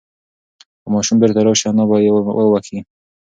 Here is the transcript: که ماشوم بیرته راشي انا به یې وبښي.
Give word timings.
که 0.81 0.87
ماشوم 0.93 1.17
بیرته 1.21 1.41
راشي 1.45 1.65
انا 1.69 1.83
به 1.89 1.97
یې 2.05 2.11
وبښي. 2.47 2.79